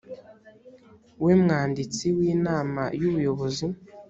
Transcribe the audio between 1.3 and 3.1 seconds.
mwanditsi w inama y